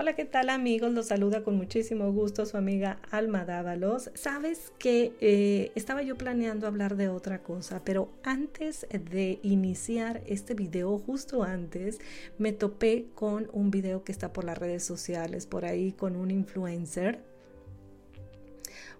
Hola, 0.00 0.14
¿qué 0.14 0.24
tal 0.24 0.48
amigos? 0.48 0.92
Los 0.92 1.08
saluda 1.08 1.42
con 1.42 1.56
muchísimo 1.56 2.12
gusto 2.12 2.46
su 2.46 2.56
amiga 2.56 3.00
Alma 3.10 3.44
Dávalos. 3.44 4.12
Sabes 4.14 4.72
que 4.78 5.12
eh, 5.20 5.72
estaba 5.74 6.02
yo 6.02 6.16
planeando 6.16 6.68
hablar 6.68 6.94
de 6.94 7.08
otra 7.08 7.42
cosa, 7.42 7.82
pero 7.84 8.08
antes 8.22 8.86
de 9.10 9.40
iniciar 9.42 10.22
este 10.26 10.54
video, 10.54 11.00
justo 11.00 11.42
antes, 11.42 11.98
me 12.38 12.52
topé 12.52 13.06
con 13.16 13.50
un 13.52 13.72
video 13.72 14.04
que 14.04 14.12
está 14.12 14.32
por 14.32 14.44
las 14.44 14.56
redes 14.56 14.84
sociales, 14.84 15.46
por 15.46 15.64
ahí 15.64 15.90
con 15.90 16.14
un 16.14 16.30
influencer 16.30 17.18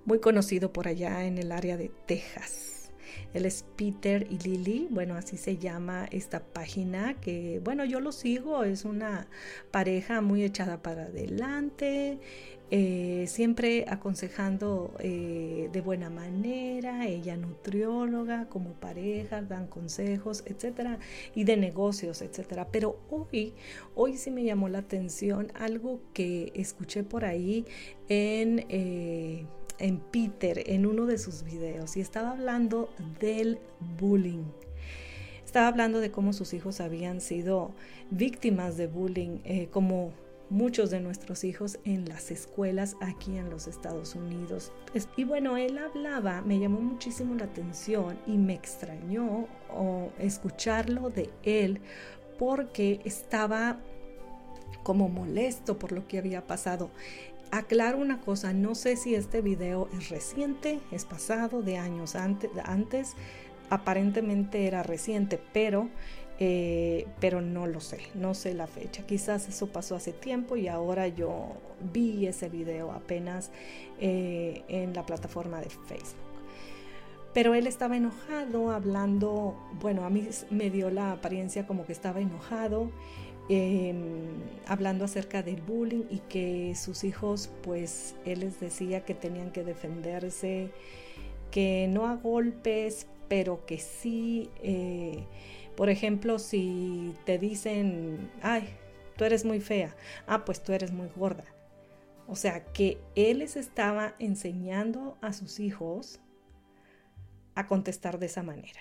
muy 0.04 0.18
conocido 0.18 0.72
por 0.72 0.88
allá 0.88 1.26
en 1.26 1.38
el 1.38 1.52
área 1.52 1.76
de 1.76 1.92
Texas. 2.08 2.77
Él 3.34 3.46
es 3.46 3.64
Peter 3.76 4.26
y 4.30 4.38
Lily, 4.38 4.88
bueno, 4.90 5.14
así 5.14 5.36
se 5.36 5.56
llama 5.56 6.06
esta 6.10 6.40
página 6.40 7.14
que, 7.14 7.60
bueno, 7.64 7.84
yo 7.84 8.00
lo 8.00 8.12
sigo, 8.12 8.64
es 8.64 8.84
una 8.84 9.28
pareja 9.70 10.20
muy 10.20 10.42
echada 10.42 10.82
para 10.82 11.04
adelante, 11.04 12.18
eh, 12.70 13.24
siempre 13.28 13.86
aconsejando 13.88 14.94
eh, 14.98 15.70
de 15.72 15.80
buena 15.80 16.10
manera, 16.10 17.06
ella 17.06 17.34
nutrióloga, 17.36 18.46
como 18.50 18.74
pareja, 18.74 19.40
dan 19.40 19.68
consejos, 19.68 20.42
etcétera, 20.44 20.98
y 21.34 21.44
de 21.44 21.56
negocios, 21.56 22.20
etcétera. 22.20 22.68
Pero 22.70 23.00
hoy, 23.10 23.54
hoy 23.94 24.18
sí 24.18 24.30
me 24.30 24.44
llamó 24.44 24.68
la 24.68 24.80
atención 24.80 25.50
algo 25.54 26.00
que 26.12 26.52
escuché 26.54 27.04
por 27.04 27.24
ahí 27.24 27.64
en... 28.08 28.66
Eh, 28.68 29.46
en 29.78 29.98
Peter 29.98 30.62
en 30.66 30.86
uno 30.86 31.06
de 31.06 31.18
sus 31.18 31.42
videos 31.42 31.96
y 31.96 32.00
estaba 32.00 32.30
hablando 32.30 32.90
del 33.20 33.58
bullying. 33.98 34.44
Estaba 35.44 35.68
hablando 35.68 36.00
de 36.00 36.10
cómo 36.10 36.32
sus 36.32 36.52
hijos 36.52 36.80
habían 36.80 37.20
sido 37.20 37.72
víctimas 38.10 38.76
de 38.76 38.86
bullying, 38.86 39.38
eh, 39.44 39.68
como 39.70 40.12
muchos 40.50 40.90
de 40.90 41.00
nuestros 41.00 41.44
hijos 41.44 41.78
en 41.84 42.08
las 42.08 42.30
escuelas 42.30 42.96
aquí 43.00 43.36
en 43.36 43.50
los 43.50 43.66
Estados 43.66 44.14
Unidos. 44.14 44.72
Y 45.16 45.24
bueno, 45.24 45.56
él 45.56 45.78
hablaba, 45.78 46.42
me 46.42 46.58
llamó 46.58 46.80
muchísimo 46.80 47.34
la 47.34 47.44
atención 47.44 48.18
y 48.26 48.36
me 48.38 48.54
extrañó 48.54 49.46
escucharlo 50.18 51.10
de 51.10 51.30
él 51.42 51.80
porque 52.38 53.00
estaba 53.04 53.78
como 54.82 55.08
molesto 55.08 55.78
por 55.78 55.92
lo 55.92 56.06
que 56.06 56.18
había 56.18 56.46
pasado. 56.46 56.90
Aclaro 57.50 57.98
una 57.98 58.20
cosa, 58.20 58.52
no 58.52 58.74
sé 58.74 58.96
si 58.96 59.14
este 59.14 59.40
video 59.40 59.88
es 59.96 60.10
reciente, 60.10 60.80
es 60.92 61.06
pasado, 61.06 61.62
de 61.62 61.78
años 61.78 62.14
antes, 62.14 63.14
aparentemente 63.70 64.66
era 64.66 64.82
reciente, 64.82 65.40
pero, 65.52 65.88
eh, 66.38 67.06
pero 67.20 67.40
no 67.40 67.66
lo 67.66 67.80
sé, 67.80 68.00
no 68.14 68.34
sé 68.34 68.52
la 68.52 68.66
fecha. 68.66 69.06
Quizás 69.06 69.48
eso 69.48 69.68
pasó 69.68 69.96
hace 69.96 70.12
tiempo 70.12 70.56
y 70.56 70.68
ahora 70.68 71.08
yo 71.08 71.54
vi 71.92 72.26
ese 72.26 72.50
video 72.50 72.92
apenas 72.92 73.50
eh, 73.98 74.62
en 74.68 74.92
la 74.92 75.06
plataforma 75.06 75.60
de 75.60 75.70
Facebook. 75.70 76.28
Pero 77.32 77.54
él 77.54 77.66
estaba 77.66 77.96
enojado, 77.96 78.70
hablando, 78.70 79.56
bueno, 79.80 80.04
a 80.04 80.10
mí 80.10 80.28
me 80.50 80.70
dio 80.70 80.90
la 80.90 81.12
apariencia 81.12 81.66
como 81.66 81.86
que 81.86 81.92
estaba 81.92 82.20
enojado 82.20 82.90
Em, 83.50 84.42
hablando 84.66 85.06
acerca 85.06 85.42
del 85.42 85.62
bullying 85.62 86.04
y 86.10 86.18
que 86.28 86.74
sus 86.74 87.02
hijos, 87.02 87.50
pues 87.62 88.14
él 88.26 88.40
les 88.40 88.60
decía 88.60 89.06
que 89.06 89.14
tenían 89.14 89.52
que 89.52 89.64
defenderse, 89.64 90.70
que 91.50 91.86
no 91.88 92.06
a 92.06 92.16
golpes, 92.16 93.06
pero 93.28 93.64
que 93.64 93.78
sí, 93.78 94.50
eh, 94.62 95.24
por 95.76 95.88
ejemplo, 95.88 96.38
si 96.38 97.14
te 97.24 97.38
dicen, 97.38 98.30
ay, 98.42 98.68
tú 99.16 99.24
eres 99.24 99.46
muy 99.46 99.60
fea, 99.60 99.96
ah, 100.26 100.44
pues 100.44 100.62
tú 100.62 100.72
eres 100.72 100.92
muy 100.92 101.08
gorda. 101.16 101.44
O 102.26 102.36
sea, 102.36 102.64
que 102.72 102.98
él 103.14 103.38
les 103.38 103.56
estaba 103.56 104.14
enseñando 104.18 105.16
a 105.22 105.32
sus 105.32 105.58
hijos 105.58 106.20
a 107.54 107.66
contestar 107.66 108.18
de 108.18 108.26
esa 108.26 108.42
manera, 108.42 108.80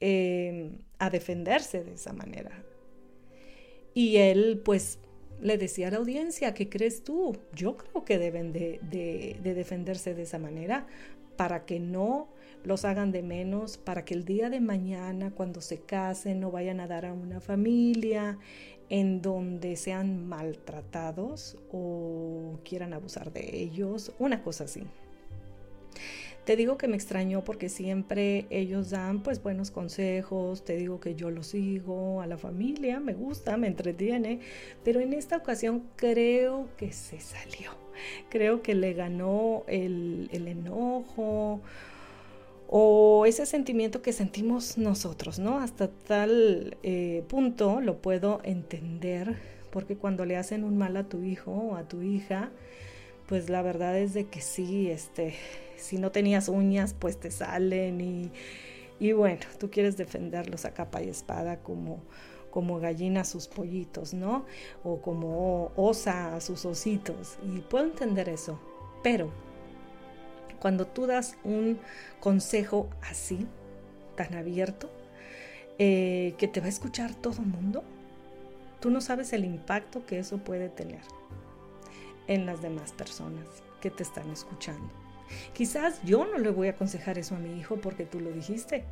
em, 0.00 0.78
a 0.98 1.08
defenderse 1.08 1.82
de 1.82 1.94
esa 1.94 2.12
manera, 2.12 2.62
y 3.94 4.16
él 4.16 4.60
pues 4.64 4.98
le 5.40 5.58
decía 5.58 5.88
a 5.88 5.90
la 5.92 5.98
audiencia, 5.98 6.54
¿qué 6.54 6.68
crees 6.68 7.04
tú? 7.04 7.36
Yo 7.54 7.76
creo 7.76 8.04
que 8.04 8.18
deben 8.18 8.52
de, 8.52 8.80
defenderse 9.42 10.14
de 10.14 10.22
esa 10.22 10.38
manera 10.38 10.86
para 11.36 11.64
que 11.64 11.80
no 11.80 12.28
los 12.64 12.84
hagan 12.84 13.12
de 13.12 13.22
menos, 13.22 13.76
para 13.76 14.04
que 14.04 14.14
el 14.14 14.24
día 14.24 14.50
de 14.50 14.60
mañana 14.60 15.32
cuando 15.32 15.60
se 15.60 15.80
casen 15.80 16.40
no 16.40 16.50
vayan 16.50 16.80
a 16.80 16.86
dar 16.86 17.06
a 17.06 17.12
una 17.12 17.40
familia 17.40 18.38
en 18.88 19.22
donde 19.22 19.76
sean 19.76 20.26
maltratados 20.26 21.56
o 21.72 22.58
quieran 22.64 22.92
abusar 22.92 23.32
de 23.32 23.62
ellos, 23.62 24.12
una 24.18 24.42
cosa 24.42 24.64
así. 24.64 24.82
Te 26.44 26.56
digo 26.56 26.76
que 26.76 26.88
me 26.88 26.96
extrañó 26.96 27.42
porque 27.42 27.70
siempre 27.70 28.46
ellos 28.50 28.90
dan 28.90 29.22
pues 29.22 29.42
buenos 29.42 29.70
consejos, 29.70 30.62
te 30.62 30.76
digo 30.76 31.00
que 31.00 31.14
yo 31.14 31.30
lo 31.30 31.42
sigo, 31.42 32.20
a 32.20 32.26
la 32.26 32.36
familia 32.36 33.00
me 33.00 33.14
gusta, 33.14 33.56
me 33.56 33.66
entretiene, 33.66 34.40
pero 34.84 35.00
en 35.00 35.14
esta 35.14 35.38
ocasión 35.38 35.84
creo 35.96 36.68
que 36.76 36.92
se 36.92 37.18
salió, 37.18 37.70
creo 38.28 38.60
que 38.60 38.74
le 38.74 38.92
ganó 38.92 39.62
el, 39.68 40.28
enojo 40.32 41.62
o 42.68 43.24
ese 43.24 43.46
sentimiento 43.46 44.02
que 44.02 44.12
sentimos 44.12 44.76
nosotros, 44.76 45.38
¿no? 45.38 45.60
Hasta 45.60 45.88
tal 45.88 46.76
eh, 46.82 47.24
punto 47.26 47.80
lo 47.80 48.02
puedo 48.02 48.40
entender, 48.44 49.36
porque 49.70 49.96
cuando 49.96 50.26
le 50.26 50.36
hacen 50.36 50.62
un 50.62 50.76
mal 50.76 50.98
a 50.98 51.04
tu 51.04 51.22
hijo 51.22 51.52
o 51.52 51.76
a 51.76 51.88
tu 51.88 52.02
hija, 52.02 52.50
pues 53.26 53.48
la 53.48 53.62
verdad 53.62 53.98
es 53.98 54.14
de 54.14 54.26
que 54.26 54.40
sí, 54.40 54.90
este, 54.90 55.34
si 55.76 55.98
no 55.98 56.10
tenías 56.10 56.48
uñas, 56.48 56.94
pues 56.98 57.18
te 57.18 57.30
salen 57.30 58.00
y, 58.00 58.30
y 58.98 59.12
bueno, 59.12 59.40
tú 59.58 59.70
quieres 59.70 59.96
defenderlos 59.96 60.64
a 60.64 60.74
capa 60.74 61.02
y 61.02 61.08
espada 61.08 61.60
como, 61.60 62.02
como 62.50 62.78
gallina 62.78 63.22
a 63.22 63.24
sus 63.24 63.48
pollitos, 63.48 64.14
¿no? 64.14 64.44
O 64.82 65.00
como 65.00 65.72
osa 65.76 66.36
a 66.36 66.40
sus 66.40 66.64
ositos. 66.64 67.38
Y 67.42 67.60
puedo 67.60 67.84
entender 67.84 68.28
eso, 68.28 68.60
pero 69.02 69.30
cuando 70.60 70.86
tú 70.86 71.06
das 71.06 71.36
un 71.44 71.78
consejo 72.20 72.88
así, 73.02 73.46
tan 74.16 74.34
abierto, 74.34 74.90
eh, 75.78 76.34
que 76.38 76.46
te 76.46 76.60
va 76.60 76.66
a 76.66 76.70
escuchar 76.70 77.14
todo 77.14 77.42
el 77.42 77.48
mundo, 77.48 77.82
tú 78.80 78.90
no 78.90 79.00
sabes 79.00 79.32
el 79.32 79.44
impacto 79.44 80.06
que 80.06 80.18
eso 80.18 80.38
puede 80.38 80.68
tener 80.68 81.00
en 82.26 82.46
las 82.46 82.62
demás 82.62 82.92
personas 82.92 83.44
que 83.80 83.90
te 83.90 84.02
están 84.02 84.30
escuchando. 84.30 84.88
Quizás 85.52 86.00
yo 86.04 86.24
no 86.26 86.38
le 86.38 86.50
voy 86.50 86.68
a 86.68 86.72
aconsejar 86.72 87.18
eso 87.18 87.34
a 87.34 87.38
mi 87.38 87.58
hijo 87.58 87.76
porque 87.76 88.04
tú 88.04 88.20
lo 88.20 88.30
dijiste, 88.30 88.84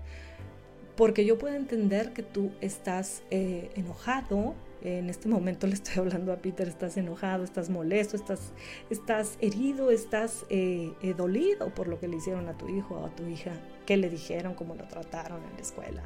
porque 0.96 1.24
yo 1.24 1.38
puedo 1.38 1.54
entender 1.54 2.12
que 2.12 2.22
tú 2.22 2.52
estás 2.60 3.22
eh, 3.30 3.70
enojado, 3.76 4.54
en 4.82 5.08
este 5.08 5.28
momento 5.28 5.66
le 5.66 5.74
estoy 5.74 5.94
hablando 5.98 6.32
a 6.32 6.36
Peter, 6.36 6.68
estás 6.68 6.96
enojado, 6.96 7.44
estás 7.44 7.70
molesto, 7.70 8.16
estás, 8.16 8.52
estás 8.90 9.36
herido, 9.40 9.90
estás 9.90 10.44
eh, 10.50 10.92
eh, 11.02 11.14
dolido 11.14 11.74
por 11.74 11.88
lo 11.88 11.98
que 11.98 12.08
le 12.08 12.16
hicieron 12.16 12.48
a 12.48 12.58
tu 12.58 12.68
hijo 12.68 12.96
o 12.96 13.06
a 13.06 13.14
tu 13.14 13.26
hija, 13.26 13.52
qué 13.86 13.96
le 13.96 14.10
dijeron, 14.10 14.54
cómo 14.54 14.74
lo 14.74 14.86
trataron 14.88 15.42
en 15.44 15.54
la 15.54 15.60
escuela, 15.60 16.02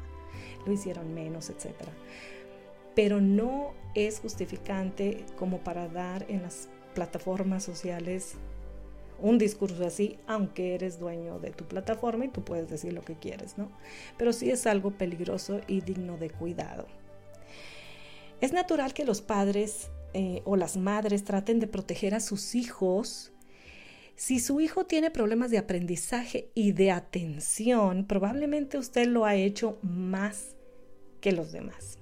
lo 0.65 0.71
hicieron 0.71 1.13
menos, 1.13 1.49
etc. 1.49 1.73
Pero 2.95 3.19
no 3.21 3.73
es 3.93 4.19
justificante 4.19 5.25
como 5.37 5.59
para 5.59 5.87
dar 5.87 6.25
en 6.29 6.43
las 6.43 6.69
plataformas 6.97 7.63
sociales 7.63 8.33
un 9.19 9.37
discurso 9.37 9.85
así, 9.85 10.17
aunque 10.25 10.73
eres 10.73 10.99
dueño 10.99 11.37
de 11.37 11.51
tu 11.51 11.65
plataforma 11.65 12.25
y 12.25 12.29
tú 12.29 12.43
puedes 12.43 12.67
decir 12.69 12.93
lo 12.93 13.03
que 13.03 13.15
quieres, 13.15 13.55
¿no? 13.55 13.71
Pero 14.17 14.33
sí 14.33 14.49
es 14.49 14.65
algo 14.65 14.89
peligroso 14.89 15.61
y 15.67 15.81
digno 15.81 16.17
de 16.17 16.31
cuidado. 16.31 16.87
Es 18.41 18.51
natural 18.51 18.95
que 18.95 19.05
los 19.05 19.21
padres 19.21 19.91
eh, 20.15 20.41
o 20.45 20.55
las 20.55 20.75
madres 20.75 21.23
traten 21.23 21.59
de 21.59 21.67
proteger 21.67 22.15
a 22.15 22.19
sus 22.19 22.55
hijos. 22.55 23.31
Si 24.15 24.39
su 24.39 24.59
hijo 24.59 24.87
tiene 24.87 25.11
problemas 25.11 25.51
de 25.51 25.59
aprendizaje 25.59 26.49
y 26.55 26.71
de 26.71 26.89
atención, 26.89 28.07
probablemente 28.07 28.79
usted 28.79 29.05
lo 29.05 29.25
ha 29.25 29.35
hecho 29.35 29.77
más 29.83 30.55
que 31.21 31.31
los 31.31 31.51
demás. 31.51 31.99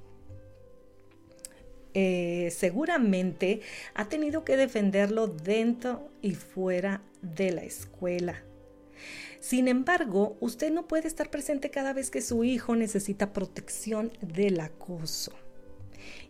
Eh, 1.98 2.52
seguramente 2.52 3.62
ha 3.94 4.10
tenido 4.10 4.44
que 4.44 4.58
defenderlo 4.58 5.28
dentro 5.28 6.10
y 6.22 6.36
fuera 6.36 7.02
de 7.22 7.52
la 7.52 7.64
escuela. 7.64 8.44
Sin 9.40 9.70
embargo, 9.70 10.36
usted 10.42 10.74
no 10.74 10.88
puede 10.88 11.08
estar 11.08 11.32
presente 11.32 11.70
cada 11.70 11.94
vez 11.94 12.12
que 12.12 12.22
su 12.22 12.44
hijo 12.44 12.76
necesita 12.76 13.32
protección 13.32 14.12
del 14.22 14.60
acoso. 14.60 15.32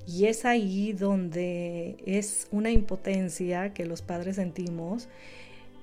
Y 0.08 0.26
es 0.26 0.46
ahí 0.46 0.94
donde 0.94 1.98
es 2.06 2.48
una 2.52 2.70
impotencia 2.70 3.74
que 3.74 3.86
los 3.86 4.04
padres 4.04 4.36
sentimos, 4.36 5.10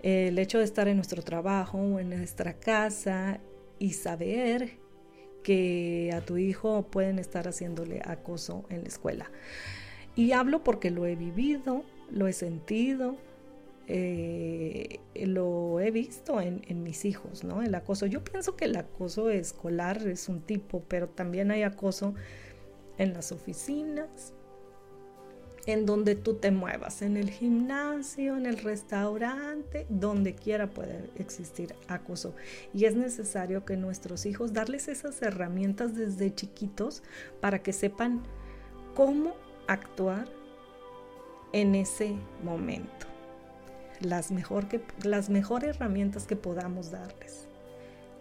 el 0.05 0.39
hecho 0.39 0.59
de 0.59 0.65
estar 0.65 0.87
en 0.87 0.97
nuestro 0.97 1.23
trabajo 1.23 1.79
o 1.79 1.99
en 1.99 2.11
nuestra 2.11 2.55
casa 2.55 3.41
y 3.81 3.95
saber 3.95 4.82
que 5.43 6.11
a 6.15 6.21
tu 6.21 6.39
hijo 6.39 6.83
pueden 6.83 7.19
estar 7.19 7.49
haciéndole 7.49 8.03
acoso 8.05 8.65
en 8.71 8.83
la 8.83 8.89
escuela. 8.89 9.31
Y 10.15 10.33
hablo 10.33 10.63
porque 10.63 10.91
lo 10.91 11.07
he 11.07 11.17
vivido, 11.17 11.85
lo 12.11 12.27
he 12.27 12.33
sentido, 12.33 13.17
eh, 13.89 15.01
lo 15.15 15.81
he 15.81 15.91
visto 15.91 16.41
en, 16.41 16.63
en, 16.69 16.83
mis 16.83 17.05
hijos, 17.05 17.45
¿no? 17.45 17.63
El 17.63 17.75
acoso. 17.75 18.07
Yo 18.07 18.23
pienso 18.23 18.57
que 18.57 18.67
el 18.67 18.77
acoso 18.77 19.31
escolar 19.31 20.07
es 20.07 20.29
un 20.29 20.41
tipo, 20.43 20.83
pero 20.89 21.09
también 21.09 21.51
hay 21.51 21.63
acoso 21.63 22.15
en 22.99 23.13
las 23.15 23.33
oficinas, 23.33 24.35
en 25.67 25.87
donde 25.87 26.15
tú 26.17 26.35
te 26.35 26.51
muevas, 26.51 27.03
en 27.03 27.17
el 27.17 27.31
gimnasio, 27.31 28.37
en 28.37 28.47
el 28.47 28.59
restaurante, 28.59 29.87
donde 29.89 30.35
quiera 30.35 30.69
puede 30.69 31.11
existir 31.17 31.75
acoso. 31.89 32.35
Y 32.75 32.87
es 32.87 32.97
necesario 32.97 33.65
que 33.65 33.77
nuestros 33.77 34.27
hijos 34.27 34.53
darles 34.53 34.89
esas 34.89 35.23
herramientas 35.23 35.95
desde 35.95 36.35
chiquitos 36.35 37.03
para 37.41 37.63
que 37.63 37.73
sepan 37.73 38.23
cómo 38.95 39.35
actuar 39.69 40.29
en 41.53 41.75
ese 41.75 42.15
momento. 42.43 43.07
Las, 44.01 44.33
mejor 44.33 44.67
que, 44.67 44.81
las 45.05 45.31
mejores 45.31 45.77
herramientas 45.77 46.27
que 46.27 46.35
podamos 46.35 46.91
darles. 46.91 47.47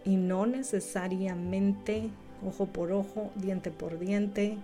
Y 0.05 0.15
no 0.15 0.45
necesariamente 0.45 2.11
ojo 2.45 2.67
por 2.67 2.91
ojo, 2.91 3.31
diente 3.35 3.71
por 3.71 3.97
diente, 3.99 4.57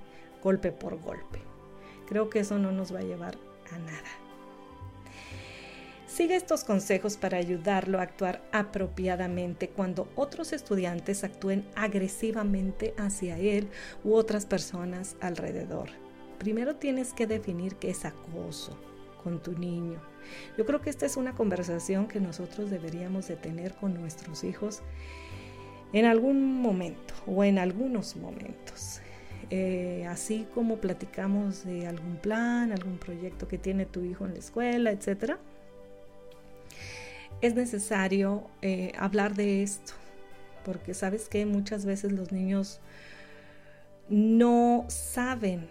golpe 0.43 0.71
por 0.71 0.99
golpe. 1.01 1.56
Creo 2.07 2.29
que 2.29 2.39
eso 2.39 2.57
no 2.57 2.71
nos 2.71 2.93
va 2.93 2.99
a 2.99 3.03
llevar 3.03 3.37
a 3.71 3.79
nada. 3.79 4.27
Sigue 6.07 6.35
estos 6.35 6.63
consejos 6.63 7.15
para 7.15 7.37
ayudarlo 7.37 7.99
a 7.99 8.03
actuar 8.03 8.41
apropiadamente 8.51 9.69
cuando 9.69 10.07
otros 10.15 10.51
estudiantes 10.51 11.23
actúen 11.23 11.67
agresivamente 11.75 12.95
hacia 12.97 13.37
él 13.37 13.67
u 14.03 14.15
otras 14.15 14.45
personas 14.45 15.15
alrededor. 15.21 15.89
Primero 16.39 16.75
tienes 16.77 17.13
que 17.13 17.27
definir 17.27 17.75
qué 17.75 17.91
es 17.91 18.05
acoso 18.05 18.79
con 19.23 19.43
tu 19.43 19.51
niño. 19.51 20.01
Yo 20.57 20.65
creo 20.65 20.81
que 20.81 20.89
esta 20.89 21.05
es 21.05 21.17
una 21.17 21.35
conversación 21.35 22.07
que 22.07 22.19
nosotros 22.19 22.71
deberíamos 22.71 23.27
de 23.27 23.35
tener 23.35 23.75
con 23.75 23.93
nuestros 23.93 24.43
hijos 24.43 24.81
en 25.93 26.05
algún 26.05 26.61
momento 26.61 27.13
o 27.25 27.43
en 27.43 27.59
algunos 27.59 28.15
momentos. 28.15 29.01
Eh, 29.49 30.05
así 30.09 30.45
como 30.53 30.77
platicamos 30.77 31.63
de 31.63 31.87
algún 31.87 32.17
plan, 32.17 32.71
algún 32.73 32.97
proyecto 32.97 33.47
que 33.47 33.57
tiene 33.57 33.85
tu 33.85 34.03
hijo 34.03 34.25
en 34.25 34.33
la 34.33 34.39
escuela, 34.39 34.91
etc. 34.91 35.35
Es 37.41 37.55
necesario 37.55 38.49
eh, 38.61 38.91
hablar 38.97 39.35
de 39.35 39.63
esto, 39.63 39.93
porque 40.65 40.93
sabes 40.93 41.29
que 41.29 41.45
muchas 41.45 41.85
veces 41.85 42.11
los 42.11 42.31
niños 42.31 42.81
no 44.09 44.85
saben 44.89 45.67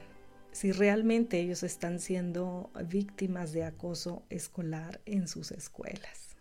si 0.52 0.72
realmente 0.72 1.38
ellos 1.38 1.62
están 1.62 2.00
siendo 2.00 2.70
víctimas 2.88 3.52
de 3.52 3.64
acoso 3.64 4.22
escolar 4.31 5.02
en 5.05 5.29
sus 5.29 5.50
escuelas. 5.50 6.37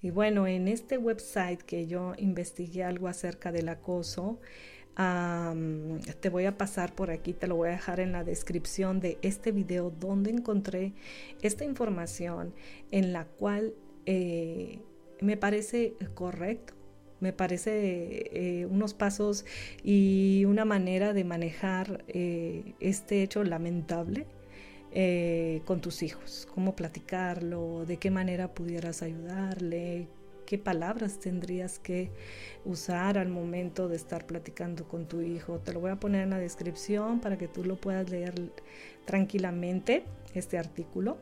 Y 0.00 0.10
bueno, 0.10 0.46
en 0.46 0.68
este 0.68 0.96
website 0.96 1.60
que 1.62 1.86
yo 1.86 2.14
investigué 2.16 2.82
algo 2.82 3.08
acerca 3.08 3.52
del 3.52 3.68
acoso, 3.68 4.38
te 4.96 6.28
voy 6.28 6.44
a 6.44 6.56
pasar 6.56 6.94
por 6.94 7.10
aquí, 7.10 7.32
te 7.32 7.46
lo 7.46 7.56
voy 7.56 7.68
a 7.68 7.72
dejar 7.72 8.00
en 8.00 8.12
la 8.12 8.22
descripción 8.24 9.00
de 9.00 9.18
este 9.22 9.50
video 9.50 9.90
donde 9.90 10.30
encontré 10.30 10.92
esta 11.42 11.64
información 11.64 12.54
en 12.90 13.12
la 13.12 13.24
cual 13.24 13.74
eh, 14.06 14.80
me 15.20 15.36
parece 15.36 15.94
correcto 16.14 16.74
me 17.24 17.32
parece 17.32 18.30
eh, 18.32 18.66
unos 18.66 18.92
pasos 18.92 19.46
y 19.82 20.44
una 20.46 20.66
manera 20.66 21.14
de 21.14 21.24
manejar 21.24 22.04
eh, 22.08 22.74
este 22.80 23.22
hecho 23.22 23.44
lamentable 23.44 24.26
eh, 24.92 25.62
con 25.64 25.80
tus 25.80 26.02
hijos, 26.02 26.46
cómo 26.54 26.76
platicarlo, 26.76 27.86
de 27.86 27.96
qué 27.96 28.10
manera 28.10 28.52
pudieras 28.52 29.02
ayudarle, 29.02 30.06
qué 30.44 30.58
palabras 30.58 31.18
tendrías 31.18 31.78
que 31.78 32.10
usar 32.64 33.18
al 33.18 33.28
momento 33.28 33.88
de 33.88 33.96
estar 33.96 34.26
platicando 34.26 34.86
con 34.86 35.06
tu 35.06 35.20
hijo. 35.20 35.58
Te 35.58 35.72
lo 35.72 35.80
voy 35.80 35.90
a 35.90 35.96
poner 35.96 36.22
en 36.22 36.30
la 36.30 36.38
descripción 36.38 37.20
para 37.20 37.38
que 37.38 37.48
tú 37.48 37.64
lo 37.64 37.76
puedas 37.76 38.10
leer 38.10 38.34
tranquilamente, 39.04 40.04
este 40.34 40.58
artículo. 40.58 41.16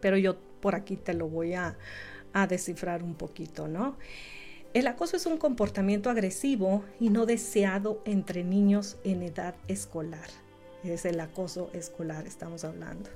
Pero 0.00 0.16
yo 0.16 0.36
por 0.60 0.74
aquí 0.74 0.96
te 0.96 1.14
lo 1.14 1.28
voy 1.28 1.54
a, 1.54 1.76
a 2.32 2.46
descifrar 2.46 3.02
un 3.02 3.14
poquito, 3.14 3.68
¿no? 3.68 3.96
El 4.74 4.86
acoso 4.86 5.16
es 5.16 5.26
un 5.26 5.36
comportamiento 5.36 6.08
agresivo 6.08 6.82
y 6.98 7.10
no 7.10 7.26
deseado 7.26 8.00
entre 8.06 8.42
niños 8.42 8.96
en 9.04 9.22
edad 9.22 9.54
escolar. 9.68 10.28
Es 10.82 11.04
el 11.04 11.20
acoso 11.20 11.70
escolar, 11.74 12.26
estamos 12.26 12.64
hablando. 12.64 13.10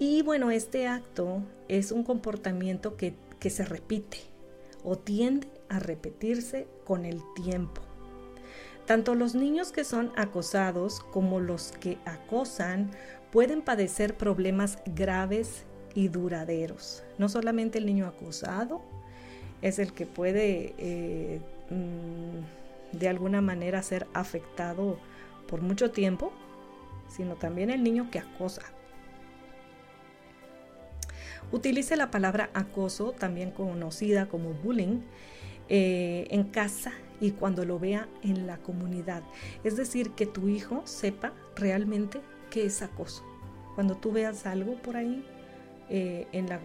Y 0.00 0.22
bueno, 0.22 0.50
este 0.50 0.88
acto 0.88 1.42
es 1.68 1.92
un 1.92 2.04
comportamiento 2.04 2.96
que, 2.96 3.14
que 3.40 3.50
se 3.50 3.64
repite 3.64 4.18
o 4.84 4.96
tiende 4.96 5.48
a 5.68 5.78
repetirse 5.78 6.68
con 6.84 7.04
el 7.04 7.22
tiempo. 7.34 7.82
Tanto 8.86 9.14
los 9.14 9.34
niños 9.34 9.72
que 9.72 9.84
son 9.84 10.12
acosados 10.16 11.00
como 11.00 11.40
los 11.40 11.72
que 11.72 11.98
acosan 12.04 12.90
pueden 13.30 13.62
padecer 13.62 14.16
problemas 14.16 14.78
graves 14.84 15.64
y 15.94 16.08
duraderos. 16.08 17.04
No 17.18 17.28
solamente 17.28 17.78
el 17.78 17.86
niño 17.86 18.06
acosado, 18.06 18.82
es 19.62 19.78
el 19.78 19.92
que 19.92 20.06
puede 20.06 20.74
eh, 20.78 21.40
mm, 21.70 22.96
de 22.98 23.08
alguna 23.08 23.40
manera 23.40 23.82
ser 23.82 24.06
afectado 24.14 24.98
por 25.46 25.60
mucho 25.60 25.90
tiempo, 25.90 26.32
sino 27.08 27.36
también 27.36 27.70
el 27.70 27.82
niño 27.82 28.10
que 28.10 28.18
acosa. 28.18 28.62
Utilice 31.52 31.96
la 31.96 32.10
palabra 32.10 32.50
acoso, 32.54 33.12
también 33.12 33.50
conocida 33.50 34.26
como 34.26 34.52
bullying, 34.52 35.00
eh, 35.68 36.26
en 36.30 36.44
casa 36.44 36.92
y 37.20 37.32
cuando 37.32 37.64
lo 37.64 37.78
vea 37.78 38.08
en 38.22 38.46
la 38.46 38.58
comunidad. 38.58 39.22
Es 39.62 39.76
decir, 39.76 40.10
que 40.12 40.26
tu 40.26 40.48
hijo 40.48 40.82
sepa 40.84 41.32
realmente 41.56 42.20
qué 42.50 42.66
es 42.66 42.82
acoso. 42.82 43.24
Cuando 43.74 43.96
tú 43.96 44.12
veas 44.12 44.46
algo 44.46 44.80
por 44.82 44.96
ahí, 44.96 45.24
eh, 45.92 46.28
en, 46.30 46.48
la, 46.48 46.60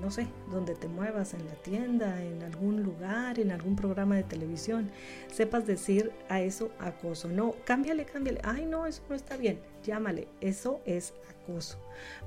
no 0.00 0.12
sé, 0.12 0.28
donde 0.48 0.76
te 0.76 0.86
muevas, 0.86 1.34
en 1.34 1.44
la 1.44 1.54
tienda, 1.54 2.22
en 2.22 2.44
algún 2.44 2.84
lugar, 2.84 3.40
en 3.40 3.50
algún 3.50 3.74
programa 3.74 4.14
de 4.14 4.22
televisión, 4.22 4.92
sepas 5.32 5.66
decir 5.66 6.12
a 6.28 6.40
eso 6.40 6.70
acoso. 6.78 7.28
No, 7.28 7.56
cámbiale, 7.64 8.04
cámbiale. 8.04 8.40
Ay, 8.44 8.66
no, 8.66 8.86
eso 8.86 9.02
no 9.08 9.16
está 9.16 9.36
bien. 9.36 9.58
Llámale, 9.82 10.28
eso 10.40 10.80
es 10.86 11.14
acoso. 11.28 11.78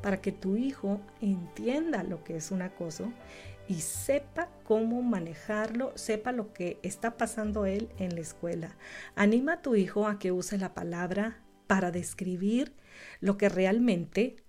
Para 0.01 0.19
que 0.19 0.33
tu 0.33 0.57
hijo 0.57 0.99
entienda 1.21 2.03
lo 2.03 2.25
que 2.25 2.35
es 2.35 2.51
un 2.51 2.61
acoso 2.61 3.13
y 3.69 3.75
sepa 3.75 4.49
cómo 4.65 5.01
manejarlo, 5.01 5.93
sepa 5.95 6.33
lo 6.33 6.51
que 6.51 6.77
está 6.83 7.15
pasando 7.15 7.65
él 7.65 7.87
en 7.99 8.15
la 8.15 8.21
escuela. 8.21 8.75
Anima 9.15 9.53
a 9.53 9.61
tu 9.61 9.75
hijo 9.75 10.07
a 10.07 10.19
que 10.19 10.33
use 10.33 10.57
la 10.57 10.73
palabra 10.73 11.37
para 11.67 11.89
describir 11.91 12.73
lo 13.21 13.37
que 13.37 13.47
realmente 13.47 14.42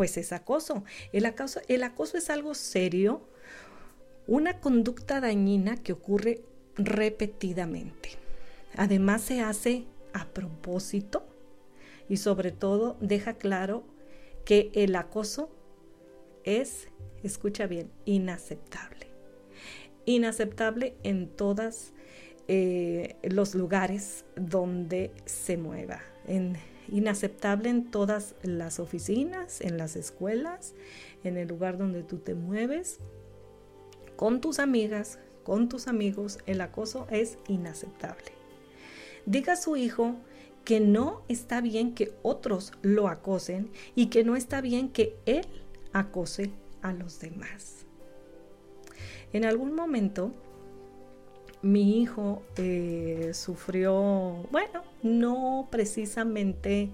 pues 0.00 0.16
es 0.16 0.32
acoso. 0.32 0.82
El 1.12 1.26
acoso, 1.26 1.60
el 1.68 1.82
acoso 1.82 2.16
es 2.16 2.30
algo 2.30 2.54
serio, 2.54 3.20
una 4.26 4.58
conducta 4.58 5.20
dañina 5.20 5.76
que 5.76 5.92
ocurre 5.92 6.40
repetidamente. 6.76 8.12
Además 8.78 9.20
se 9.20 9.42
hace 9.42 9.84
a 10.14 10.24
propósito 10.28 11.26
y 12.08 12.16
sobre 12.16 12.50
todo 12.50 12.96
deja 13.02 13.34
claro 13.34 13.84
que 14.46 14.70
el 14.72 14.96
acoso 14.96 15.50
es, 16.44 16.88
escucha 17.22 17.66
bien, 17.66 17.90
inaceptable. 18.06 19.06
Inaceptable 20.06 20.96
en 21.02 21.28
todos 21.28 21.92
eh, 22.48 23.16
los 23.22 23.54
lugares 23.54 24.24
donde 24.34 25.12
se 25.26 25.58
mueva. 25.58 26.00
En, 26.26 26.56
inaceptable 26.90 27.70
en 27.70 27.90
todas 27.90 28.34
las 28.42 28.80
oficinas, 28.80 29.60
en 29.60 29.78
las 29.78 29.96
escuelas, 29.96 30.74
en 31.24 31.36
el 31.36 31.48
lugar 31.48 31.78
donde 31.78 32.02
tú 32.02 32.18
te 32.18 32.34
mueves, 32.34 32.98
con 34.16 34.40
tus 34.40 34.58
amigas, 34.58 35.18
con 35.44 35.68
tus 35.68 35.88
amigos, 35.88 36.38
el 36.46 36.60
acoso 36.60 37.06
es 37.10 37.38
inaceptable. 37.48 38.32
Diga 39.26 39.54
a 39.54 39.56
su 39.56 39.76
hijo 39.76 40.16
que 40.64 40.80
no 40.80 41.22
está 41.28 41.60
bien 41.60 41.94
que 41.94 42.12
otros 42.22 42.72
lo 42.82 43.08
acosen 43.08 43.70
y 43.94 44.06
que 44.06 44.24
no 44.24 44.36
está 44.36 44.60
bien 44.60 44.90
que 44.90 45.16
él 45.26 45.46
acose 45.92 46.52
a 46.82 46.92
los 46.92 47.18
demás. 47.20 47.86
En 49.32 49.44
algún 49.44 49.74
momento 49.74 50.32
mi 51.62 52.00
hijo 52.00 52.42
eh, 52.56 53.30
sufrió, 53.34 54.46
bueno, 54.50 54.82
no 55.02 55.68
precisamente 55.70 56.88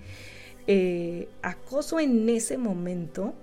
eh, 0.67 1.29
acoso 1.43 2.01
en 2.01 2.29
ese 2.29 2.59
momento, 2.59 3.35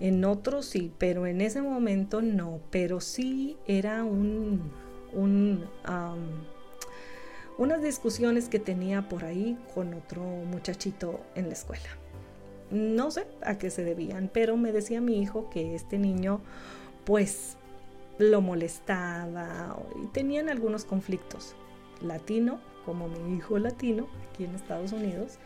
en 0.00 0.24
otros 0.24 0.66
sí, 0.66 0.92
pero 0.98 1.26
en 1.26 1.40
ese 1.40 1.62
momento 1.62 2.20
no, 2.22 2.60
pero 2.70 3.00
sí 3.00 3.56
era 3.66 4.02
un, 4.02 4.72
unas 7.56 7.82
discusiones 7.82 8.48
que 8.48 8.58
tenía 8.58 9.08
por 9.08 9.24
ahí 9.24 9.56
con 9.74 9.94
otro 9.94 10.22
muchachito 10.22 11.20
en 11.36 11.46
la 11.46 11.52
escuela. 11.52 11.88
No 12.70 13.12
sé 13.12 13.26
a 13.42 13.56
qué 13.58 13.70
se 13.70 13.84
debían, 13.84 14.28
pero 14.32 14.56
me 14.56 14.72
decía 14.72 15.00
mi 15.00 15.22
hijo 15.22 15.48
que 15.50 15.76
este 15.76 15.98
niño 15.98 16.40
pues 17.04 17.56
lo 18.18 18.40
molestaba 18.40 19.76
y 20.02 20.06
tenían 20.08 20.48
algunos 20.48 20.84
conflictos. 20.84 21.54
Latino, 22.00 22.60
como 22.84 23.08
mi 23.08 23.36
hijo 23.36 23.58
latino, 23.58 24.08
aquí 24.30 24.44
en 24.44 24.54
Estados 24.54 24.92
Unidos. 24.92 25.38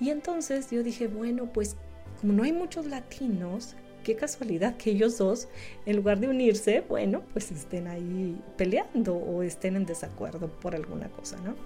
Y 0.00 0.10
entonces 0.10 0.70
yo 0.70 0.82
dije, 0.82 1.08
bueno, 1.08 1.52
pues 1.52 1.76
como 2.20 2.32
no 2.32 2.42
hay 2.42 2.52
muchos 2.52 2.86
latinos, 2.86 3.76
qué 4.04 4.14
casualidad 4.14 4.76
que 4.76 4.90
ellos 4.90 5.18
dos, 5.18 5.48
en 5.84 5.96
lugar 5.96 6.20
de 6.20 6.28
unirse, 6.28 6.84
bueno, 6.88 7.22
pues 7.32 7.50
estén 7.50 7.88
ahí 7.88 8.40
peleando 8.56 9.16
o 9.16 9.42
estén 9.42 9.76
en 9.76 9.86
desacuerdo 9.86 10.48
por 10.48 10.74
alguna 10.74 11.08
cosa, 11.08 11.38
¿no? 11.40 11.56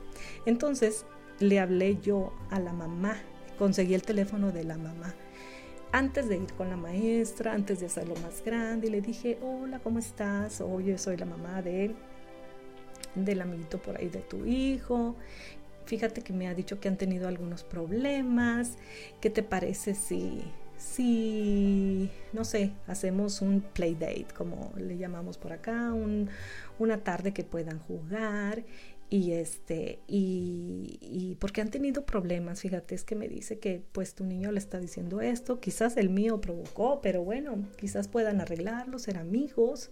Entonces 0.47 1.05
le 1.39 1.59
hablé 1.59 1.99
yo 2.01 2.33
a 2.51 2.61
la 2.61 2.73
mamá, 2.73 3.17
conseguí 3.59 3.95
el 3.95 4.03
teléfono 4.03 4.53
de 4.53 4.65
la 4.65 4.79
mamá 4.79 5.15
antes 5.93 6.29
de 6.29 6.37
ir 6.37 6.53
con 6.55 6.71
la 6.71 6.77
maestra, 6.77 7.53
antes 7.53 7.81
de 7.81 7.87
hacerlo 7.87 8.15
más 8.23 8.45
grande, 8.45 8.91
le 8.91 9.01
dije, 9.01 9.39
hola, 9.43 9.81
¿cómo 9.81 9.99
estás? 9.99 10.61
Oye, 10.61 10.99
soy 10.99 11.17
la 11.17 11.27
mamá 11.27 11.63
de 11.63 11.95
del 13.15 13.41
amiguito 13.41 13.79
por 13.79 13.97
ahí 13.97 14.09
de 14.09 14.21
tu 14.21 14.47
hijo. 14.47 15.17
Fíjate 15.87 16.23
que 16.23 16.33
me 16.33 16.47
ha 16.47 16.55
dicho 16.55 16.79
que 16.79 16.89
han 16.89 16.97
tenido 16.97 17.27
algunos 17.27 17.65
problemas. 17.65 18.77
¿Qué 19.21 19.31
te 19.31 19.43
parece 19.43 19.95
si, 19.95 20.45
si, 20.77 22.09
no 22.33 22.45
sé, 22.45 22.73
hacemos 22.87 23.43
un 23.43 23.61
play 23.61 23.95
date, 23.95 24.29
como 24.37 24.73
le 24.77 24.97
llamamos 24.97 25.39
por 25.39 25.53
acá, 25.53 25.93
una 26.79 26.99
tarde 26.99 27.33
que 27.33 27.43
puedan 27.43 27.81
jugar 27.81 28.63
y 29.13 29.33
este 29.33 29.99
y, 30.07 30.99
y, 31.01 31.35
porque 31.41 31.61
han 31.61 31.71
tenido 31.71 32.07
problemas 32.07 32.61
fíjate 32.61 32.95
es 32.95 33.03
que 33.03 33.17
me 33.17 33.29
dice 33.29 33.59
que 33.59 33.83
pues 33.91 34.15
tu 34.15 34.25
niño 34.25 34.53
le 34.53 34.61
está 34.61 34.79
diciendo 34.79 35.21
esto 35.21 35.59
quizás 35.59 35.97
el 35.97 36.11
mío 36.11 36.41
provocó 36.41 37.01
pero 37.03 37.25
bueno 37.25 37.69
quizás 37.77 38.07
puedan 38.07 38.41
arreglarlo 38.41 38.99
ser 39.01 39.19
amigos. 39.19 39.91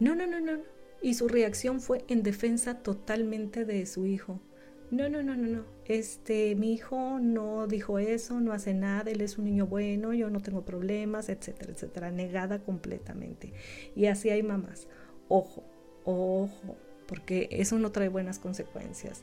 No 0.00 0.14
no 0.14 0.26
no 0.26 0.40
no. 0.40 0.60
Y 1.02 1.14
su 1.14 1.28
reacción 1.28 1.80
fue 1.80 2.04
en 2.08 2.22
defensa 2.22 2.78
totalmente 2.78 3.66
de 3.66 3.84
su 3.84 4.06
hijo. 4.06 4.40
No 4.90 5.08
no 5.10 5.22
no 5.22 5.36
no 5.36 5.46
no. 5.46 5.64
Este 5.84 6.54
mi 6.54 6.72
hijo 6.72 7.18
no 7.20 7.66
dijo 7.66 7.98
eso 7.98 8.40
no 8.40 8.52
hace 8.52 8.72
nada 8.72 9.10
él 9.10 9.20
es 9.20 9.36
un 9.36 9.44
niño 9.44 9.66
bueno 9.66 10.14
yo 10.14 10.30
no 10.30 10.40
tengo 10.40 10.64
problemas 10.64 11.28
etcétera 11.28 11.72
etcétera 11.72 12.10
negada 12.10 12.58
completamente. 12.60 13.52
Y 13.94 14.06
así 14.06 14.30
hay 14.30 14.42
mamás. 14.42 14.88
Ojo 15.28 15.62
ojo 16.04 16.76
porque 17.06 17.48
eso 17.50 17.78
no 17.78 17.92
trae 17.92 18.08
buenas 18.08 18.38
consecuencias. 18.38 19.22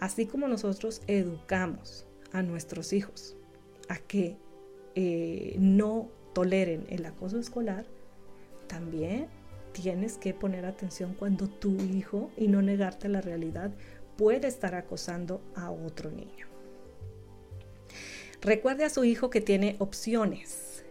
Así 0.00 0.26
como 0.26 0.48
nosotros 0.48 1.02
educamos 1.06 2.06
a 2.32 2.42
nuestros 2.42 2.92
hijos 2.92 3.36
a 3.88 3.98
que 3.98 4.36
eh, 4.94 5.56
no 5.58 6.10
toleren 6.32 6.86
el 6.88 7.06
acoso 7.06 7.38
escolar, 7.38 7.86
también 8.66 9.28
tienes 9.72 10.18
que 10.18 10.34
poner 10.34 10.64
atención 10.64 11.14
cuando 11.14 11.48
tu 11.48 11.74
hijo, 11.76 12.30
y 12.36 12.48
no 12.48 12.62
negarte 12.62 13.08
la 13.08 13.20
realidad, 13.20 13.72
puede 14.16 14.48
estar 14.48 14.74
acosando 14.74 15.42
a 15.54 15.70
otro 15.70 16.10
niño. 16.10 16.46
Recuerde 18.40 18.84
a 18.84 18.90
su 18.90 19.04
hijo 19.04 19.30
que 19.30 19.40
tiene 19.40 19.76
opciones 19.78 20.84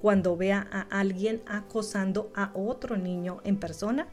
cuando 0.00 0.36
vea 0.36 0.66
a 0.70 0.82
alguien 0.82 1.42
acosando 1.46 2.30
a 2.34 2.52
otro 2.54 2.96
niño 2.96 3.40
en 3.44 3.58
persona 3.58 4.08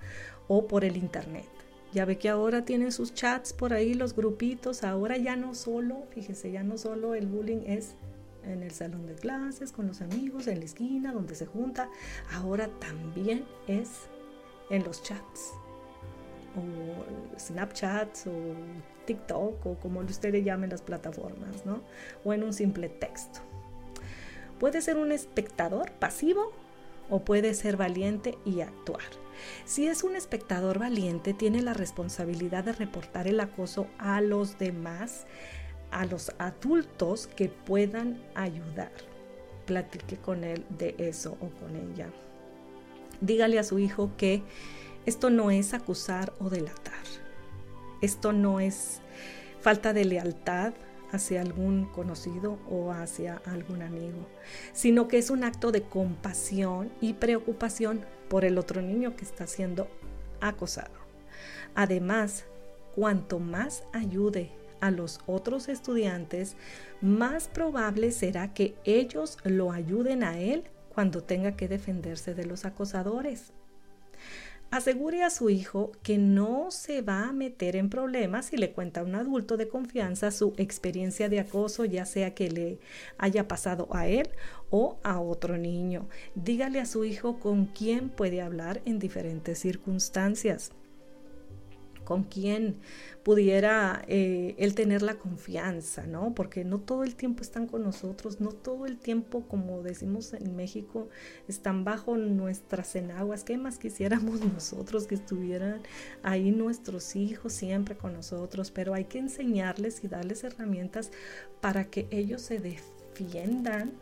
o 0.48 0.68
por 0.68 0.86
el 0.86 0.98
internet. 0.98 1.46
Ya 1.94 2.06
ve 2.06 2.18
que 2.18 2.30
ahora 2.30 2.66
tienen 2.66 2.92
sus 2.92 3.14
chats 3.14 3.54
por 3.54 3.74
ahí, 3.74 3.94
los 3.94 4.16
grupitos, 4.16 4.84
ahora 4.84 5.18
ya 5.18 5.36
no 5.36 5.56
solo, 5.56 6.04
fíjese, 6.10 6.52
ya 6.52 6.64
no 6.64 6.78
solo 6.78 7.16
el 7.16 7.28
bullying 7.28 7.64
es 7.66 7.96
en 8.44 8.64
el 8.64 8.72
salón 8.72 9.08
de 9.08 9.16
clases, 9.16 9.72
con 9.72 9.88
los 9.88 10.02
amigos, 10.02 10.48
en 10.48 10.60
la 10.60 10.66
esquina, 10.66 11.14
donde 11.14 11.36
se 11.36 11.46
junta, 11.46 11.90
ahora 12.34 12.68
también 12.80 13.46
es 13.68 13.90
en 14.70 14.84
los 14.84 15.02
chats, 15.04 15.54
o 16.56 17.40
Snapchats, 17.40 18.28
o 18.28 18.32
TikTok, 19.06 19.66
o 19.66 19.76
como 19.76 20.02
ustedes 20.02 20.44
llamen 20.44 20.70
las 20.70 20.82
plataformas, 20.82 21.66
¿no? 21.66 21.82
O 22.24 22.34
en 22.34 22.44
un 22.44 22.54
simple 22.54 22.90
texto. 22.90 23.40
Puede 24.60 24.82
ser 24.82 24.98
un 24.98 25.12
espectador 25.12 25.92
pasivo 25.94 26.52
o 27.10 27.20
puede 27.20 27.54
ser 27.54 27.78
valiente 27.78 28.38
y 28.46 28.62
actuar. 28.62 29.04
Si 29.66 29.88
es 29.88 30.04
un 30.04 30.16
espectador 30.16 30.80
valiente, 30.80 31.34
tiene 31.34 31.62
la 31.62 31.74
responsabilidad 31.74 32.64
de 32.64 32.74
reportar 32.74 33.28
el 33.28 33.40
acoso 33.40 33.88
a 33.98 34.22
los 34.22 34.58
demás, 34.58 35.26
a 35.92 36.06
los 36.06 36.32
adultos 36.38 37.28
que 37.28 37.50
puedan 37.50 38.22
ayudar. 38.36 38.92
Platique 39.66 40.18
con 40.18 40.44
él 40.44 40.66
de 40.70 40.96
eso 40.98 41.38
o 41.42 41.50
con 41.60 41.76
ella. 41.76 42.10
Dígale 43.22 43.60
a 43.60 43.64
su 43.64 43.80
hijo 43.80 44.12
que 44.18 44.44
esto 45.06 45.30
no 45.30 45.52
es 45.52 45.74
acusar 45.74 46.34
o 46.40 46.50
delatar. 46.50 46.94
Esto 48.02 48.34
no 48.34 48.60
es 48.60 49.02
falta 49.62 49.94
de 49.94 50.06
lealtad 50.06 50.74
hacia 51.12 51.42
algún 51.42 51.86
conocido 51.86 52.60
o 52.70 52.92
hacia 52.92 53.42
algún 53.46 53.82
amigo, 53.82 54.28
sino 54.74 55.08
que 55.08 55.18
es 55.18 55.30
un 55.30 55.44
acto 55.44 55.72
de 55.72 55.84
compasión 55.84 56.92
y 57.02 57.14
preocupación 57.14 58.06
por 58.30 58.46
el 58.46 58.58
otro 58.58 58.82
niño 58.82 59.16
que 59.16 59.26
está 59.26 59.48
siendo 59.48 59.88
acosado. 60.42 60.94
Además, 61.76 62.46
cuanto 62.96 63.40
más 63.40 63.84
ayude 63.94 64.52
a 64.82 64.92
los 64.92 65.20
otros 65.26 65.70
estudiantes, 65.70 66.56
más 67.02 67.48
probable 67.48 68.12
será 68.12 68.54
que 68.54 68.76
ellos 68.84 69.38
lo 69.44 69.72
ayuden 69.72 70.24
a 70.24 70.40
él 70.40 70.64
cuando 70.94 71.24
tenga 71.24 71.56
que 71.56 71.68
defenderse 71.68 72.34
de 72.34 72.46
los 72.46 72.66
acosadores. 72.66 73.52
Asegure 74.76 75.24
a 75.24 75.30
su 75.30 75.50
hijo 75.50 75.94
que 76.04 76.18
no 76.18 76.70
se 76.70 77.02
va 77.02 77.30
a 77.30 77.32
meter 77.32 77.78
en 77.78 77.90
problemas 77.90 78.48
si 78.48 78.58
le 78.58 78.74
cuenta 78.74 79.00
a 79.00 79.04
un 79.06 79.16
adulto 79.16 79.56
de 79.56 79.70
confianza 79.70 80.32
su 80.32 80.54
experiencia 80.58 81.30
de 81.30 81.40
acoso, 81.40 81.86
ya 81.86 82.04
sea 82.06 82.36
que 82.36 82.52
le 82.52 82.80
haya 83.18 83.48
pasado 83.48 83.88
a 83.92 84.08
él 84.08 84.28
o 84.72 85.00
a 85.02 85.22
otro 85.22 85.58
niño. 85.58 86.10
Dígale 86.36 86.82
a 86.82 86.86
su 86.86 87.06
hijo 87.06 87.40
con 87.40 87.68
quién 87.68 88.10
puede 88.10 88.42
hablar 88.42 88.82
en 88.84 89.00
diferentes 89.00 89.60
circunstancias 89.60 90.74
con 92.06 92.24
quién 92.24 92.78
pudiera 93.24 94.04
eh, 94.08 94.56
él 94.58 94.76
tener 94.76 95.02
la 95.02 95.16
confianza, 95.16 96.06
¿no? 96.06 96.34
Porque 96.34 96.64
no 96.64 96.80
todo 96.80 97.04
el 97.04 97.16
tiempo 97.16 97.42
están 97.42 97.68
con 97.68 97.84
nosotros, 97.84 98.40
no 98.40 98.52
todo 98.52 98.86
el 98.86 98.98
tiempo, 98.98 99.44
como 99.48 99.82
decimos 99.82 100.34
en 100.34 100.56
México, 100.56 101.10
están 101.48 101.84
bajo 101.84 102.16
nuestras 102.16 102.96
enaguas. 102.96 103.44
¿Qué 103.44 103.58
más 103.58 103.80
quisiéramos 103.80 104.40
nosotros 104.54 105.08
que 105.08 105.16
estuvieran 105.16 105.82
ahí 106.24 106.52
nuestros 106.52 107.16
hijos 107.16 107.52
siempre 107.52 107.98
con 107.98 108.14
nosotros? 108.14 108.72
Pero 108.72 108.94
hay 108.94 109.06
que 109.06 109.20
enseñarles 109.20 110.04
y 110.04 110.08
darles 110.08 110.44
herramientas 110.44 111.12
para 111.60 111.86
que 111.86 112.08
ellos 112.12 112.42
se 112.42 112.60
defiendan 112.60 113.94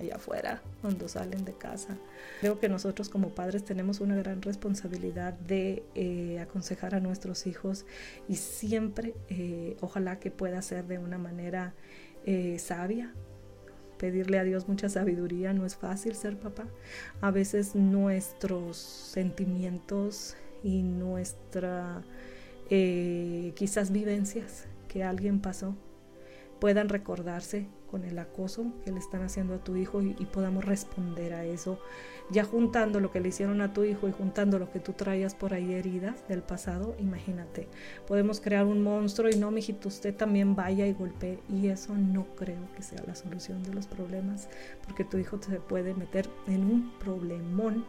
allá 0.00 0.16
afuera 0.16 0.62
cuando 0.80 1.08
salen 1.08 1.44
de 1.44 1.52
casa. 1.52 1.96
Creo 2.40 2.58
que 2.58 2.68
nosotros 2.68 3.08
como 3.08 3.30
padres 3.30 3.64
tenemos 3.64 4.00
una 4.00 4.16
gran 4.16 4.42
responsabilidad 4.42 5.34
de 5.34 5.82
eh, 5.94 6.38
aconsejar 6.40 6.94
a 6.94 7.00
nuestros 7.00 7.46
hijos 7.46 7.86
y 8.28 8.36
siempre 8.36 9.14
eh, 9.28 9.76
ojalá 9.80 10.18
que 10.18 10.30
pueda 10.30 10.60
ser 10.62 10.86
de 10.86 10.98
una 10.98 11.18
manera 11.18 11.74
eh, 12.26 12.58
sabia. 12.58 13.12
Pedirle 13.98 14.38
a 14.38 14.44
Dios 14.44 14.66
mucha 14.66 14.88
sabiduría, 14.88 15.52
no 15.52 15.66
es 15.66 15.76
fácil 15.76 16.14
ser 16.14 16.38
papá. 16.38 16.66
A 17.20 17.30
veces 17.30 17.74
nuestros 17.74 18.78
sentimientos 18.78 20.36
y 20.62 20.82
nuestra 20.82 22.02
quizás 22.68 23.90
vivencias 23.90 24.66
que 24.86 25.02
alguien 25.02 25.40
pasó 25.40 25.74
puedan 26.60 26.88
recordarse 26.88 27.68
con 27.90 28.04
el 28.04 28.18
acoso 28.18 28.72
que 28.84 28.92
le 28.92 29.00
están 29.00 29.22
haciendo 29.22 29.54
a 29.54 29.64
tu 29.64 29.74
hijo 29.74 30.00
y, 30.00 30.14
podamos 30.26 30.64
responder 30.64 31.34
a 31.34 31.44
eso, 31.44 31.80
ya 32.30 32.44
juntando 32.44 33.00
lo 33.00 33.10
que 33.10 33.18
le 33.18 33.30
hicieron 33.30 33.60
a 33.62 33.72
tu 33.72 33.82
hijo 33.82 34.06
y 34.06 34.12
juntando 34.12 34.60
lo 34.60 34.70
que 34.70 34.78
tú 34.78 34.92
traías 34.92 35.34
por 35.34 35.54
ahí 35.54 35.74
heridas 35.74 36.26
del 36.28 36.42
pasado, 36.42 36.94
imagínate, 37.00 37.68
podemos 38.06 38.40
crear 38.40 38.66
un 38.66 38.82
monstruo 38.82 39.28
y 39.28 39.36
no, 39.36 39.50
mijito, 39.50 39.88
usted 39.88 40.14
también 40.14 40.54
vaya 40.54 40.86
y 40.86 40.92
golpee 40.92 41.40
y 41.48 41.66
eso 41.68 41.94
no 41.94 42.26
creo 42.36 42.70
que 42.76 42.82
sea 42.82 43.02
la 43.06 43.16
solución 43.16 43.64
de 43.64 43.74
los 43.74 43.88
problemas, 43.88 44.48
porque 44.84 45.04
tu 45.04 45.18
hijo 45.18 45.40
se 45.42 45.58
puede 45.58 45.94
meter 45.94 46.28
en 46.46 46.62
un 46.62 46.92
problemón 47.00 47.84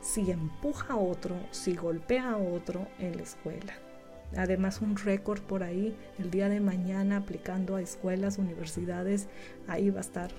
si 0.00 0.30
empuja 0.30 0.94
a 0.94 0.96
otro, 0.96 1.36
si 1.50 1.74
golpea 1.74 2.32
a 2.32 2.36
otro 2.36 2.86
en 3.00 3.16
la 3.16 3.22
escuela. 3.22 3.89
Además, 4.36 4.80
un 4.80 4.96
récord 4.96 5.40
por 5.40 5.62
ahí 5.62 5.96
el 6.18 6.30
día 6.30 6.48
de 6.48 6.60
mañana 6.60 7.18
aplicando 7.18 7.76
a 7.76 7.82
escuelas, 7.82 8.38
universidades, 8.38 9.28
ahí 9.66 9.90
va 9.90 9.98
a 9.98 10.02
estar 10.02 10.30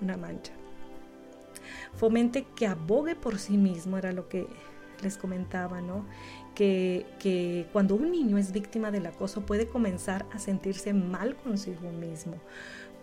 una 0.00 0.16
mancha. 0.16 0.52
Fomente 1.94 2.46
que 2.56 2.66
abogue 2.66 3.14
por 3.14 3.38
sí 3.38 3.56
mismo, 3.56 3.98
era 3.98 4.12
lo 4.12 4.28
que 4.28 4.46
les 5.02 5.16
comentaba, 5.16 5.80
¿no? 5.80 6.06
Que, 6.54 7.06
que 7.18 7.66
cuando 7.72 7.94
un 7.94 8.10
niño 8.10 8.36
es 8.36 8.52
víctima 8.52 8.90
del 8.90 9.06
acoso 9.06 9.42
puede 9.46 9.66
comenzar 9.68 10.26
a 10.32 10.38
sentirse 10.38 10.92
mal 10.92 11.36
consigo 11.36 11.90
mismo. 11.90 12.34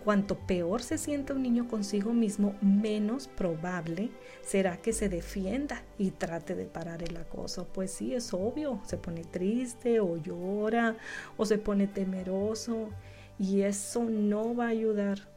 Cuanto 0.06 0.38
peor 0.38 0.82
se 0.82 0.98
sienta 0.98 1.34
un 1.34 1.42
niño 1.42 1.66
consigo 1.66 2.12
mismo, 2.12 2.54
menos 2.60 3.26
probable 3.26 4.10
será 4.40 4.76
que 4.76 4.92
se 4.92 5.08
defienda 5.08 5.82
y 5.98 6.12
trate 6.12 6.54
de 6.54 6.64
parar 6.64 7.02
el 7.02 7.16
acoso. 7.16 7.66
Pues 7.72 7.90
sí, 7.90 8.14
es 8.14 8.32
obvio, 8.32 8.80
se 8.86 8.98
pone 8.98 9.24
triste 9.24 9.98
o 9.98 10.16
llora 10.16 10.96
o 11.36 11.44
se 11.44 11.58
pone 11.58 11.88
temeroso 11.88 12.90
y 13.36 13.62
eso 13.62 14.04
no 14.04 14.54
va 14.54 14.66
a 14.66 14.68
ayudar 14.68 15.28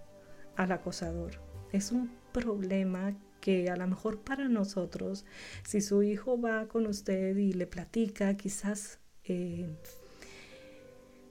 al 0.56 0.72
acosador. 0.72 1.42
Es 1.72 1.92
un 1.92 2.12
problema 2.32 3.18
que 3.42 3.72
a 3.72 3.76
lo 3.76 3.88
mejor 3.88 4.20
para 4.20 4.50
nosotros, 4.50 5.26
si 5.64 5.82
su 5.82 6.04
hijo 6.04 6.40
va 6.40 6.68
con 6.68 6.86
usted 6.86 7.36
y 7.38 7.54
le 7.54 7.66
platica, 7.66 8.38
quizás 8.38 9.00
eh, 9.24 9.68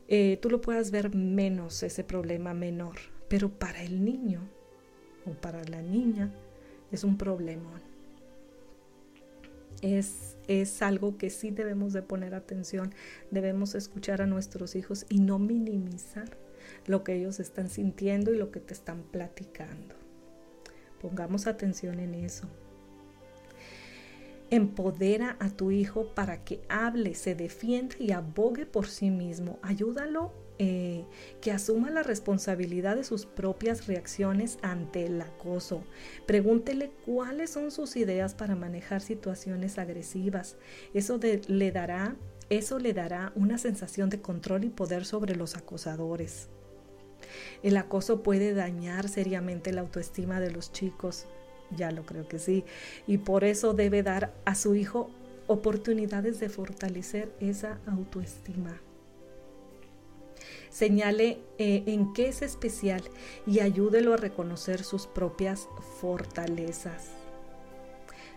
eh, 0.09 0.41
tú 0.43 0.51
lo 0.51 0.61
puedas 0.61 0.91
ver 0.91 1.15
menos, 1.15 1.85
ese 1.85 2.03
problema 2.03 2.53
menor 2.53 2.97
pero 3.29 3.51
para 3.51 3.83
el 3.83 4.05
niño 4.05 4.41
o 5.27 5.33
para 5.33 5.63
la 5.65 5.83
niña 5.83 6.33
es 6.91 7.05
un 7.05 7.17
problema. 7.17 7.81
Es, 9.83 10.37
es 10.49 10.83
algo 10.83 11.19
que 11.19 11.31
sí 11.31 11.51
debemos 11.51 11.93
de 11.93 12.03
poner 12.03 12.35
atención, 12.35 12.93
debemos 13.31 13.75
escuchar 13.75 14.23
a 14.23 14.27
nuestros 14.27 14.75
hijos 14.75 15.07
y 15.09 15.21
no 15.21 15.39
minimizar 15.39 16.37
lo 16.87 17.05
que 17.05 17.15
ellos 17.15 17.39
están 17.39 17.69
sintiendo 17.69 18.33
y 18.33 18.39
lo 18.39 18.51
que 18.51 18.61
te 18.61 18.75
están 18.75 19.03
platicando. 19.03 19.95
Pongamos 21.01 21.47
atención 21.47 22.01
en 22.01 22.15
eso. 22.15 22.49
Empodera 24.51 25.37
a 25.39 25.51
tu 25.51 25.71
hijo 25.71 26.15
para 26.15 26.43
que 26.43 26.63
hable, 26.69 27.15
se 27.15 27.35
defienda 27.35 27.95
y 28.01 28.13
abogue 28.13 28.67
por 28.67 28.87
sí 28.87 29.11
mismo. 29.11 29.59
Ayúdalo 29.63 30.33
eh, 30.61 31.05
que 31.41 31.53
asuma 31.53 31.89
la 31.89 32.03
responsabilidad 32.03 32.97
de 32.97 33.05
sus 33.05 33.27
propias 33.27 33.87
reacciones 33.87 34.59
ante 34.61 35.07
el 35.07 35.21
acoso. 35.21 35.85
Pregúntele 36.27 36.91
cuáles 37.07 37.51
son 37.51 37.71
sus 37.71 37.95
ideas 37.95 38.35
para 38.35 38.57
manejar 38.57 39.01
situaciones 39.01 39.79
agresivas. 39.79 40.57
Eso 40.95 41.21
le 41.47 41.71
dará, 41.71 42.17
eso 42.51 42.81
le 42.81 42.93
dará 42.93 43.33
una 43.37 43.57
sensación 43.57 44.11
de 44.11 44.21
control 44.21 44.65
y 44.65 44.71
poder 44.71 45.05
sobre 45.05 45.37
los 45.37 45.57
acosadores. 45.57 46.49
El 47.63 47.77
acoso 47.77 48.25
puede 48.25 48.53
dañar 48.53 49.09
seriamente 49.09 49.73
la 49.73 49.83
autoestima 49.83 50.41
de 50.41 50.51
los 50.51 50.73
chicos, 50.73 51.27
ya 51.77 51.93
lo 51.93 52.05
creo 52.05 52.27
que 52.27 52.41
sí, 52.41 52.65
y 53.07 53.19
por 53.19 53.45
eso 53.45 53.75
debe 53.75 54.03
dar 54.03 54.35
a 54.45 54.57
su 54.57 54.75
hijo 54.75 55.09
oportunidades 55.47 56.41
de 56.41 56.49
fortalecer 56.49 57.33
esa 57.39 57.79
autoestima 57.87 58.81
señale 60.71 61.39
eh, 61.59 61.85
en 61.87 62.13
qué 62.13 62.29
es 62.29 62.43
especial 62.43 63.03
y 63.47 63.61
ayúdelo 63.61 64.15
a 64.15 64.17
reconocer 64.17 64.83
sus 64.83 65.07
propias 65.07 65.69
fortalezas. 66.01 67.09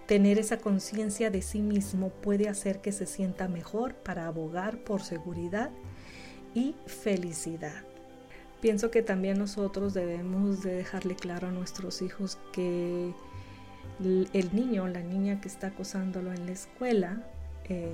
Tener 0.08 0.40
esa 0.40 0.58
conciencia 0.58 1.30
de 1.30 1.42
sí 1.42 1.62
mismo 1.62 2.10
puede 2.10 2.50
hacer 2.50 2.82
que 2.82 2.92
se 2.92 3.06
sienta 3.06 3.48
mejor 3.48 3.94
para 3.96 4.28
abogar 4.28 4.78
por 4.84 5.02
seguridad 5.02 5.72
y 6.54 6.76
felicidad. 6.86 7.86
Pienso 8.62 8.92
que 8.92 9.02
también 9.02 9.40
nosotros 9.40 9.94
debemos 9.94 10.62
de 10.64 10.76
dejarle 10.76 11.16
claro 11.16 11.48
a 11.48 11.52
nuestros 11.52 12.02
hijos 12.02 12.38
que 12.52 13.14
el 14.00 14.50
niño 14.54 14.84
o 14.84 14.88
la 14.88 15.02
niña 15.02 15.42
que 15.42 15.48
está 15.48 15.68
acosándolo 15.68 16.34
en 16.34 16.46
la 16.46 16.52
escuela, 16.52 17.26
eh, 17.70 17.94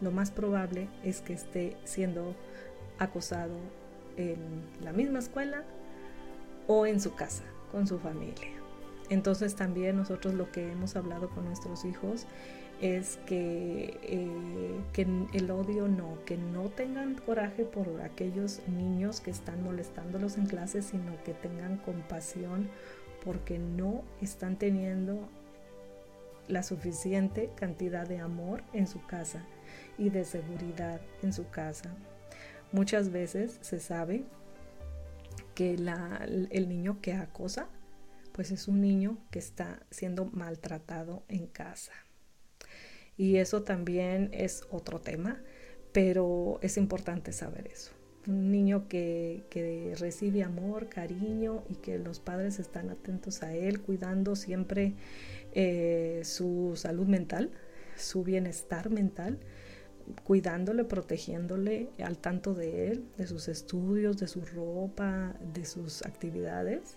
lo 0.00 0.10
más 0.10 0.30
probable 0.30 0.88
es 1.02 1.20
que 1.20 1.32
esté 1.32 1.76
siendo 1.84 2.34
acosado 2.98 3.56
en 4.16 4.38
la 4.82 4.92
misma 4.92 5.18
escuela 5.18 5.64
o 6.66 6.86
en 6.86 7.00
su 7.00 7.14
casa, 7.14 7.44
con 7.72 7.86
su 7.86 7.98
familia. 7.98 8.48
Entonces 9.08 9.54
también 9.54 9.96
nosotros 9.96 10.34
lo 10.34 10.50
que 10.52 10.70
hemos 10.70 10.96
hablado 10.96 11.30
con 11.30 11.46
nuestros 11.46 11.84
hijos 11.84 12.26
es 12.80 13.18
que, 13.26 13.98
eh, 14.02 14.80
que 14.92 15.06
el 15.32 15.50
odio 15.50 15.88
no, 15.88 16.18
que 16.24 16.36
no 16.36 16.68
tengan 16.68 17.14
coraje 17.14 17.64
por 17.64 18.00
aquellos 18.02 18.60
niños 18.68 19.20
que 19.20 19.30
están 19.30 19.62
molestándolos 19.64 20.36
en 20.36 20.46
clase, 20.46 20.82
sino 20.82 21.12
que 21.24 21.34
tengan 21.34 21.78
compasión 21.78 22.68
porque 23.24 23.58
no 23.58 24.04
están 24.20 24.56
teniendo 24.56 25.28
la 26.46 26.62
suficiente 26.62 27.50
cantidad 27.56 28.06
de 28.06 28.20
amor 28.20 28.62
en 28.72 28.86
su 28.86 29.04
casa 29.06 29.44
y 29.98 30.10
de 30.10 30.24
seguridad 30.24 31.00
en 31.22 31.32
su 31.32 31.48
casa. 31.50 31.90
Muchas 32.72 33.10
veces 33.10 33.58
se 33.62 33.80
sabe 33.80 34.24
que 35.54 35.74
el 35.74 36.68
niño 36.68 37.00
que 37.00 37.14
acosa, 37.14 37.68
pues 38.32 38.50
es 38.50 38.68
un 38.68 38.80
niño 38.80 39.18
que 39.30 39.38
está 39.38 39.80
siendo 39.90 40.26
maltratado 40.26 41.24
en 41.28 41.46
casa. 41.46 41.92
Y 43.16 43.36
eso 43.38 43.64
también 43.64 44.30
es 44.32 44.64
otro 44.70 45.00
tema, 45.00 45.42
pero 45.92 46.60
es 46.62 46.76
importante 46.76 47.32
saber 47.32 47.66
eso. 47.66 47.90
Un 48.28 48.52
niño 48.52 48.86
que, 48.88 49.94
recibe 49.98 50.44
amor, 50.44 50.88
cariño 50.88 51.64
y 51.68 51.74
que 51.74 51.98
los 51.98 52.20
padres 52.20 52.60
están 52.60 52.90
atentos 52.90 53.42
a 53.42 53.54
él, 53.54 53.80
cuidando 53.80 54.36
siempre 54.36 54.94
eh, 55.52 56.20
su 56.22 56.74
salud 56.76 57.06
mental, 57.06 57.50
su 57.96 58.22
bienestar 58.22 58.90
mental, 58.90 59.40
cuidándole, 60.24 60.84
protegiéndole 60.84 61.90
al 62.02 62.18
tanto 62.18 62.54
de 62.54 62.88
él, 62.88 63.04
de 63.16 63.26
sus 63.26 63.48
estudios, 63.48 64.18
de 64.18 64.28
su 64.28 64.42
ropa, 64.42 65.34
de 65.52 65.64
sus 65.64 66.04
actividades 66.04 66.96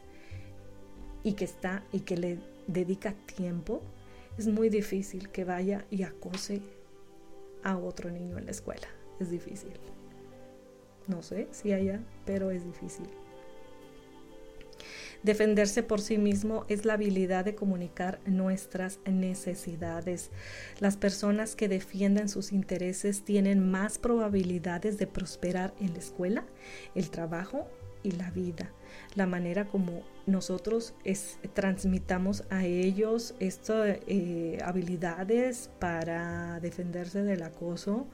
y 1.23 1.33
que 1.33 1.45
está 1.45 1.83
y 1.91 2.01
que 2.01 2.17
le 2.17 2.39
dedica 2.67 3.13
tiempo, 3.35 3.81
es 4.37 4.47
muy 4.47 4.69
difícil 4.69 5.29
que 5.29 5.43
vaya 5.43 5.85
y 5.89 6.03
acose 6.03 6.61
a 7.63 7.77
otro 7.77 8.09
niño 8.09 8.37
en 8.37 8.45
la 8.45 8.51
escuela. 8.51 8.87
Es 9.19 9.29
difícil. 9.29 9.73
No 11.07 11.21
sé 11.21 11.47
si 11.51 11.73
haya, 11.73 12.01
pero 12.25 12.51
es 12.51 12.65
difícil. 12.65 13.07
Defenderse 15.23 15.83
por 15.83 16.01
sí 16.01 16.17
mismo 16.17 16.65
es 16.67 16.83
la 16.83 16.93
habilidad 16.93 17.45
de 17.45 17.53
comunicar 17.53 18.19
nuestras 18.25 18.99
necesidades. 19.05 20.31
Las 20.79 20.97
personas 20.97 21.55
que 21.55 21.67
defiendan 21.67 22.27
sus 22.27 22.51
intereses 22.51 23.23
tienen 23.23 23.69
más 23.69 23.99
probabilidades 23.99 24.97
de 24.97 25.05
prosperar 25.05 25.75
en 25.79 25.93
la 25.93 25.99
escuela, 25.99 26.45
el 26.95 27.11
trabajo 27.11 27.67
y 28.01 28.11
la 28.11 28.31
vida. 28.31 28.71
La 29.13 29.27
manera 29.27 29.65
como 29.65 30.01
nosotros 30.25 30.95
transmitamos 31.53 32.43
a 32.49 32.65
ellos 32.65 33.35
estas 33.39 33.99
eh, 34.07 34.57
habilidades 34.63 35.69
para 35.79 36.59
defenderse 36.61 37.21
del 37.21 37.43
acoso, 37.43 38.07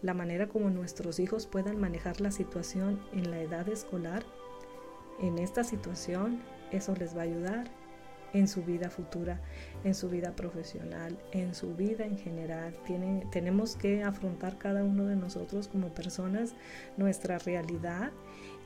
la 0.00 0.14
manera 0.14 0.48
como 0.48 0.70
nuestros 0.70 1.20
hijos 1.20 1.46
puedan 1.46 1.78
manejar 1.78 2.22
la 2.22 2.30
situación 2.30 3.00
en 3.12 3.30
la 3.30 3.40
edad 3.40 3.68
escolar, 3.68 4.24
en 5.20 5.38
esta 5.38 5.62
situación 5.62 6.40
eso 6.76 6.94
les 6.94 7.16
va 7.16 7.20
a 7.20 7.24
ayudar 7.24 7.70
en 8.34 8.48
su 8.48 8.64
vida 8.64 8.90
futura, 8.90 9.40
en 9.84 9.94
su 9.94 10.08
vida 10.08 10.32
profesional, 10.34 11.16
en 11.32 11.54
su 11.54 11.74
vida 11.74 12.04
en 12.04 12.18
general. 12.18 12.74
tenemos 13.30 13.76
que 13.76 14.02
afrontar 14.02 14.58
cada 14.58 14.84
uno 14.84 15.06
de 15.06 15.16
nosotros 15.16 15.68
como 15.68 15.88
personas 15.88 16.54
nuestra 16.96 17.38
realidad 17.38 18.10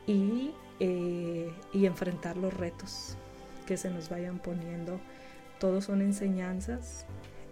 y, 0.07 0.53
eh, 0.81 1.53
y 1.75 1.87
enfrentar 1.87 2.37
los 2.39 2.55
retos 2.55 3.17
que 3.67 3.77
se 3.77 3.91
nos 3.91 4.09
vayan 4.09 4.39
poniendo. 4.39 4.99
Todos 5.61 5.85
son 5.85 6.01
enseñanzas. 6.01 7.05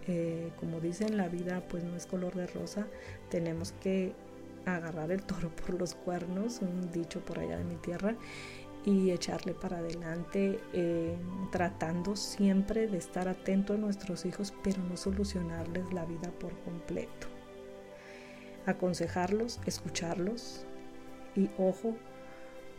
Eh, 0.07 0.51
como 0.59 0.79
dicen, 0.79 1.17
la 1.17 1.27
vida 1.27 1.61
pues 1.69 1.83
no 1.83 1.95
es 1.95 2.05
color 2.07 2.33
de 2.33 2.47
rosa. 2.47 2.87
Tenemos 3.29 3.73
que 3.73 4.15
agarrar 4.65 5.11
el 5.11 5.21
toro 5.23 5.49
por 5.49 5.79
los 5.79 5.93
cuernos, 5.95 6.61
un 6.61 6.91
dicho 6.91 7.21
por 7.21 7.39
allá 7.39 7.57
de 7.57 7.63
mi 7.63 7.75
tierra, 7.75 8.15
y 8.85 9.11
echarle 9.11 9.53
para 9.53 9.79
adelante, 9.79 10.59
eh, 10.73 11.17
tratando 11.51 12.15
siempre 12.15 12.87
de 12.87 12.97
estar 12.97 13.27
atento 13.27 13.73
a 13.73 13.77
nuestros 13.77 14.25
hijos, 14.25 14.53
pero 14.63 14.81
no 14.83 14.95
solucionarles 14.95 15.91
la 15.93 16.05
vida 16.05 16.31
por 16.39 16.57
completo. 16.61 17.27
Aconsejarlos, 18.65 19.59
escucharlos 19.65 20.65
y 21.35 21.49
ojo, 21.57 21.97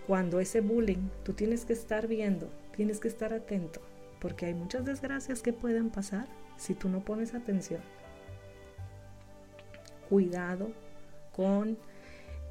cuando 0.06 0.40
ese 0.40 0.62
bullying, 0.62 1.10
tú 1.24 1.34
tienes 1.34 1.66
que 1.66 1.74
estar 1.74 2.06
viendo, 2.06 2.50
tienes 2.74 3.00
que 3.00 3.08
estar 3.08 3.34
atento, 3.34 3.82
porque 4.18 4.46
hay 4.46 4.54
muchas 4.54 4.84
desgracias 4.84 5.42
que 5.42 5.52
pueden 5.52 5.90
pasar 5.90 6.26
si 6.56 6.74
tú 6.74 6.88
no 6.88 7.04
pones 7.04 7.34
atención. 7.34 7.82
Cuidado 10.08 10.72
con 11.36 11.76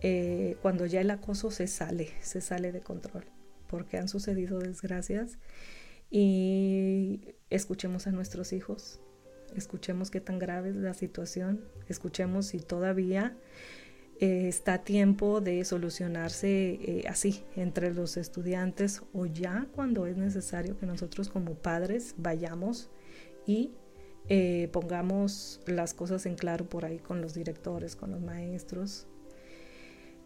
eh, 0.01 0.57
cuando 0.61 0.85
ya 0.85 1.01
el 1.01 1.09
acoso 1.09 1.49
se 1.49 1.65
sale, 1.65 2.11
se 2.21 2.39
sale 2.39 2.71
de 2.71 2.81
control 2.81 3.25
porque 3.67 3.97
han 3.97 4.07
sucedido 4.07 4.59
desgracias 4.59 5.37
y 6.09 7.35
escuchemos 7.49 8.07
a 8.07 8.11
nuestros 8.11 8.53
hijos, 8.53 8.99
escuchemos 9.55 10.11
qué 10.11 10.21
tan 10.21 10.39
grave 10.39 10.69
es 10.69 10.75
la 10.75 10.93
situación, 10.93 11.65
escuchemos 11.87 12.47
si 12.47 12.59
todavía 12.59 13.35
eh, 14.19 14.47
está 14.47 14.79
tiempo 14.79 15.41
de 15.41 15.63
solucionarse 15.63 16.79
eh, 16.81 17.03
así 17.07 17.43
entre 17.55 17.93
los 17.93 18.17
estudiantes 18.17 19.03
o 19.13 19.27
ya 19.27 19.67
cuando 19.75 20.07
es 20.07 20.17
necesario 20.17 20.75
que 20.77 20.87
nosotros 20.87 21.29
como 21.29 21.53
padres 21.53 22.15
vayamos 22.17 22.89
y 23.45 23.73
eh, 24.29 24.69
pongamos 24.73 25.61
las 25.67 25.93
cosas 25.93 26.25
en 26.25 26.35
claro 26.35 26.67
por 26.67 26.83
ahí 26.83 26.97
con 26.97 27.21
los 27.21 27.35
directores, 27.35 27.95
con 27.95 28.11
los 28.11 28.21
maestros 28.21 29.07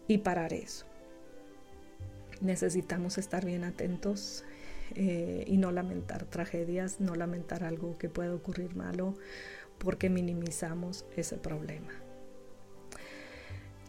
y 0.08 0.18
parar 0.18 0.54
eso. 0.54 0.86
Necesitamos 2.42 3.16
estar 3.16 3.46
bien 3.46 3.64
atentos 3.64 4.44
y 4.94 5.56
no 5.56 5.72
lamentar 5.72 6.26
tragedias, 6.26 7.00
no 7.00 7.14
lamentar 7.14 7.64
algo 7.64 7.96
que 7.96 8.10
pueda 8.10 8.34
ocurrir 8.34 8.76
malo 8.76 9.14
porque 9.78 10.10
minimizamos 10.10 11.06
ese 11.16 11.36
problema. 11.36 11.92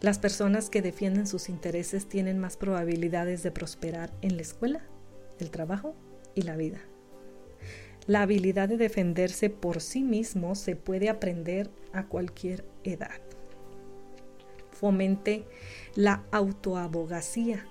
Las 0.00 0.18
personas 0.18 0.70
que 0.70 0.82
defienden 0.82 1.26
sus 1.26 1.48
intereses 1.48 2.08
tienen 2.08 2.38
más 2.38 2.56
probabilidades 2.56 3.42
de 3.42 3.50
prosperar 3.50 4.12
en 4.22 4.36
la 4.36 4.42
escuela, 4.42 4.82
el 5.40 5.50
trabajo 5.50 5.94
y 6.34 6.42
la 6.42 6.56
vida. 6.56 6.78
La 8.06 8.22
habilidad 8.22 8.68
de 8.68 8.76
defenderse 8.76 9.50
por 9.50 9.80
sí 9.80 10.02
mismo 10.02 10.54
se 10.54 10.76
puede 10.76 11.08
aprender 11.08 11.70
a 11.92 12.06
cualquier 12.06 12.64
edad. 12.82 13.20
Fomente 14.72 15.44
la 15.94 16.24
autoabogacía, 16.30 17.66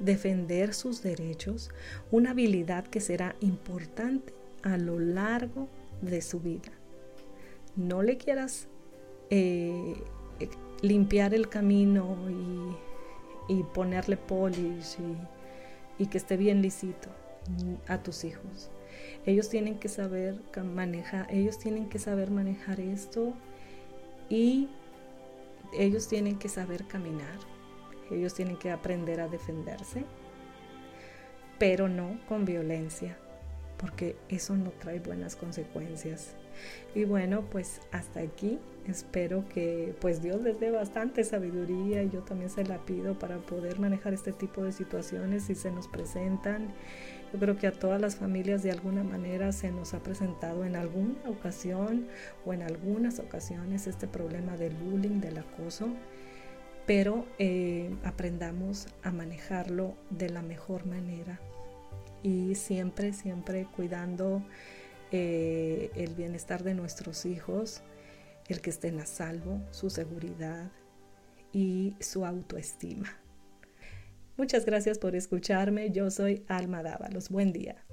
defender 0.00 0.74
sus 0.74 1.02
derechos, 1.02 1.70
una 2.10 2.30
habilidad 2.30 2.86
que 2.86 3.00
será 3.00 3.36
importante 3.40 4.34
a 4.62 4.76
lo 4.76 4.98
largo 4.98 5.68
de 6.00 6.20
su 6.22 6.40
vida. 6.40 6.72
No 7.76 8.02
le 8.02 8.16
quieras 8.16 8.68
eh, 9.30 9.94
limpiar 10.82 11.34
el 11.34 11.48
camino 11.48 12.16
y, 13.48 13.62
ponerle 13.74 14.16
polish 14.16 14.96
y, 15.98 16.06
que 16.06 16.18
esté 16.18 16.36
bien 16.36 16.62
lisito 16.62 17.08
a 17.88 18.02
tus 18.02 18.24
hijos. 18.24 18.70
Ellos 19.26 19.48
tienen 19.48 19.78
que 19.78 19.88
saber 19.88 20.40
manejar, 20.62 21.26
ellos 21.32 21.58
tienen 21.58 21.88
que 21.88 21.98
saber 21.98 22.30
manejar 22.30 22.80
esto 22.80 23.34
y 24.28 24.68
ellos 25.76 26.08
tienen 26.08 26.38
que 26.38 26.48
saber 26.48 26.86
caminar. 26.86 27.53
Ellos 28.10 28.34
tienen 28.34 28.56
que 28.56 28.70
aprender 28.70 29.20
a 29.20 29.28
defenderse, 29.28 30.04
pero 31.58 31.88
no 31.88 32.18
con 32.28 32.44
violencia, 32.44 33.16
porque 33.78 34.16
eso 34.28 34.56
no 34.56 34.70
trae 34.70 35.00
buenas 35.00 35.36
consecuencias. 35.36 36.34
Y 36.94 37.04
bueno, 37.04 37.42
pues 37.50 37.80
hasta 37.92 38.20
aquí. 38.20 38.58
Espero 38.86 39.48
que 39.48 39.94
pues 40.00 40.22
Dios 40.22 40.42
les 40.42 40.60
dé 40.60 40.70
bastante 40.70 41.24
sabiduría 41.24 42.02
yo 42.02 42.20
también 42.20 42.50
se 42.50 42.64
la 42.64 42.84
pido 42.84 43.18
para 43.18 43.38
poder 43.38 43.78
manejar 43.78 44.12
este 44.12 44.32
tipo 44.32 44.62
de 44.62 44.72
situaciones 44.72 45.44
si 45.44 45.54
se 45.54 45.70
nos 45.70 45.88
presentan. 45.88 46.68
Yo 47.32 47.38
creo 47.40 47.56
que 47.56 47.66
a 47.66 47.72
todas 47.72 48.00
las 48.00 48.16
familias 48.16 48.62
de 48.62 48.70
alguna 48.70 49.02
manera 49.02 49.52
se 49.52 49.72
nos 49.72 49.94
ha 49.94 50.00
presentado 50.00 50.64
en 50.64 50.76
alguna 50.76 51.16
ocasión 51.28 52.06
o 52.44 52.52
en 52.52 52.62
algunas 52.62 53.18
ocasiones 53.18 53.86
este 53.86 54.06
problema 54.06 54.56
del 54.58 54.74
bullying, 54.74 55.20
del 55.20 55.38
acoso, 55.38 55.88
pero 56.86 57.26
eh, 57.38 57.94
aprendamos 58.04 58.88
a 59.02 59.10
manejarlo 59.10 59.94
de 60.10 60.30
la 60.30 60.42
mejor 60.42 60.86
manera 60.86 61.40
y 62.22 62.54
siempre, 62.54 63.12
siempre 63.12 63.66
cuidando 63.76 64.42
eh, 65.12 65.90
el 65.94 66.14
bienestar 66.14 66.62
de 66.62 66.74
nuestros 66.74 67.26
hijos, 67.26 67.82
el 68.48 68.60
que 68.60 68.70
estén 68.70 68.98
a 69.00 69.06
salvo, 69.06 69.60
su 69.70 69.90
seguridad 69.90 70.70
y 71.52 71.94
su 72.00 72.24
autoestima. 72.26 73.08
Muchas 74.36 74.64
gracias 74.64 74.98
por 74.98 75.14
escucharme. 75.14 75.90
Yo 75.92 76.10
soy 76.10 76.44
Alma 76.48 76.82
Dávalos. 76.82 77.28
Buen 77.28 77.52
día. 77.52 77.84